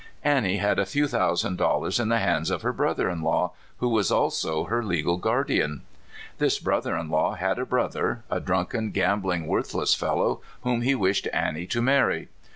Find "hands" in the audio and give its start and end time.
2.17-2.49